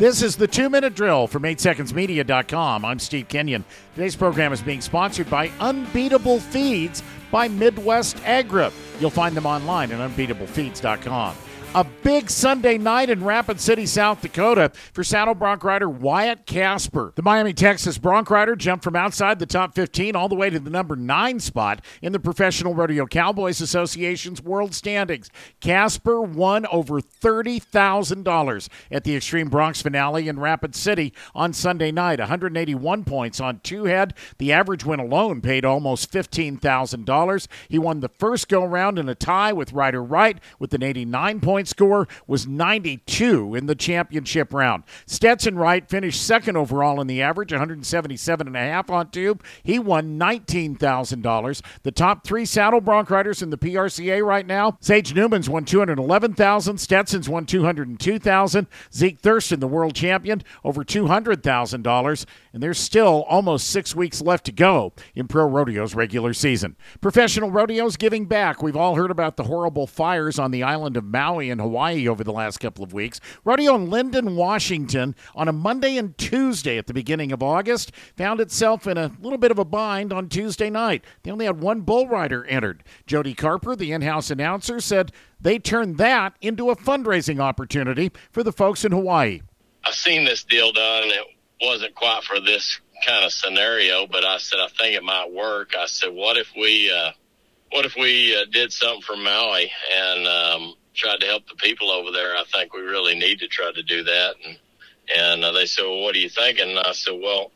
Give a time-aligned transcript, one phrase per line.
[0.00, 2.86] This is the two minute drill from 8secondsmedia.com.
[2.86, 3.66] I'm Steve Kenyon.
[3.94, 8.70] Today's program is being sponsored by Unbeetable Feeds by Midwest Agri.
[8.98, 11.36] You'll find them online at unbeetablefeeds.com
[11.72, 17.12] a big Sunday night in Rapid City, South Dakota for saddle bronc rider Wyatt Casper.
[17.14, 20.58] The Miami, Texas bronc rider jumped from outside the top 15 all the way to
[20.58, 25.30] the number 9 spot in the Professional Rodeo Cowboys Association's world standings.
[25.60, 32.18] Casper won over $30,000 at the Extreme Broncs finale in Rapid City on Sunday night.
[32.18, 34.14] 181 points on two head.
[34.38, 37.46] The average win alone paid almost $15,000.
[37.68, 41.38] He won the first go round in a tie with Ryder Wright with an 89
[41.40, 44.82] point point score was 92 in the championship round.
[45.06, 49.44] Stetson Wright finished second overall in the average, 177 and a half on tube.
[49.62, 51.62] He won $19,000.
[51.82, 56.78] The top three saddle bronc riders in the PRCA right now, Sage Newman's won 211,000,
[56.78, 63.94] Stetson's won 202,000, Zeke Thurston, the world champion, over $200,000, and there's still almost six
[63.94, 66.76] weeks left to go in pro rodeo's regular season.
[67.02, 68.62] Professional rodeos giving back.
[68.62, 72.24] We've all heard about the horrible fires on the island of Maui in Hawaii over
[72.24, 73.20] the last couple of weeks.
[73.44, 78.40] Rodeo in Lynden, Washington, on a Monday and Tuesday at the beginning of August, found
[78.40, 81.04] itself in a little bit of a bind on Tuesday night.
[81.22, 82.82] They only had one bull rider entered.
[83.06, 88.42] Jody Carper, the in house announcer, said they turned that into a fundraising opportunity for
[88.42, 89.42] the folks in Hawaii.
[89.84, 91.08] I've seen this deal done.
[91.08, 91.26] It
[91.60, 95.72] wasn't quite for this kind of scenario, but I said I think it might work.
[95.78, 97.12] I said, what if we, uh,
[97.72, 101.90] what if we uh, did something for Maui and um, tried to help the people
[101.90, 102.36] over there.
[102.36, 104.34] I think we really need to try to do that.
[104.44, 104.58] And
[105.16, 106.70] and uh, they said, well, what are you thinking?
[106.70, 107.50] And I said, well,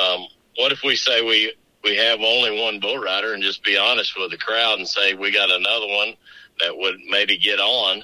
[0.00, 3.76] um, what if we say we we have only one bull rider and just be
[3.76, 6.14] honest with the crowd and say we got another one
[6.60, 8.02] that would maybe get on.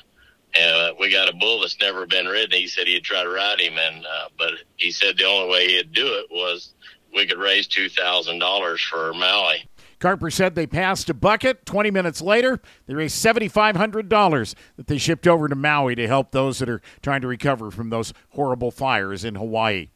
[0.58, 2.58] And uh, we got a bull that's never been ridden.
[2.58, 5.68] He said he'd try to ride him, and uh, but he said the only way
[5.68, 6.74] he'd do it was
[7.14, 9.64] we could raise two thousand dollars for Maui.
[10.00, 11.64] Carper said they passed a bucket.
[11.66, 16.58] 20 minutes later, they raised $7,500 that they shipped over to Maui to help those
[16.58, 19.90] that are trying to recover from those horrible fires in Hawaii.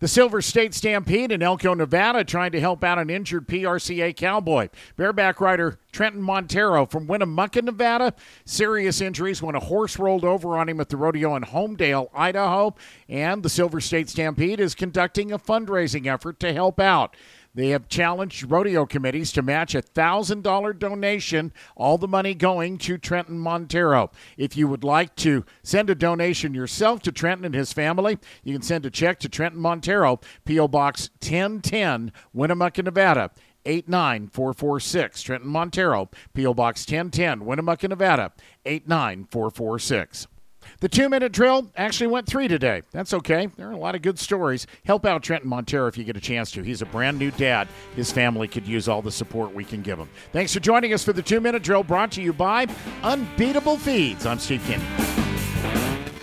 [0.00, 4.70] The Silver State Stampede in Elko, Nevada, trying to help out an injured PRCA cowboy.
[4.96, 8.14] Bareback rider Trenton Montero from Winnemucca, Nevada.
[8.46, 12.74] Serious injuries when a horse rolled over on him at the rodeo in Homedale, Idaho.
[13.10, 17.14] And the Silver State Stampede is conducting a fundraising effort to help out.
[17.54, 22.96] They have challenged rodeo committees to match a $1,000 donation, all the money going to
[22.96, 24.10] Trenton Montero.
[24.36, 28.52] If you would like to send a donation yourself to Trenton and his family, you
[28.52, 30.68] can send a check to Trenton Montero, P.O.
[30.68, 33.30] Box 1010, Winnemucca, Nevada.
[33.66, 35.22] 89446.
[35.22, 36.54] Trenton Montero, P.O.
[36.54, 38.32] Box 1010, Winnemucca, Nevada.
[38.64, 40.28] 89446.
[40.78, 42.82] The two minute drill actually went three today.
[42.92, 43.48] That's okay.
[43.56, 44.66] There are a lot of good stories.
[44.84, 46.62] Help out Trenton Montero if you get a chance to.
[46.62, 47.68] He's a brand new dad.
[47.96, 50.08] His family could use all the support we can give him.
[50.32, 52.66] Thanks for joining us for the two minute drill brought to you by
[53.02, 54.26] Unbeetable Feeds.
[54.26, 55.09] I'm Steve Kenyon.